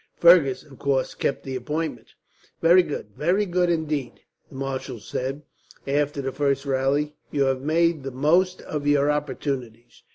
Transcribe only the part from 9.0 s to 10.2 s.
opportunities.